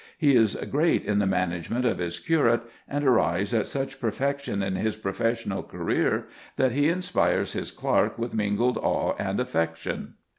He 0.17 0.35
is 0.35 0.55
great 0.55 1.05
in 1.05 1.19
the 1.19 1.27
management 1.27 1.85
of 1.85 1.99
his 1.99 2.19
curate, 2.19 2.61
and 2.87 3.05
arrives 3.05 3.53
at 3.53 3.67
such 3.67 3.99
perfection 4.01 4.63
in 4.63 4.75
his 4.75 4.95
professional 4.95 5.61
career 5.61 6.25
that 6.55 6.71
he 6.71 6.89
inspires 6.89 7.53
his 7.53 7.69
clerk 7.69 8.17
with 8.17 8.33
mingled 8.33 8.79
awe 8.79 9.13
and 9.19 9.39
affection. 9.39 10.15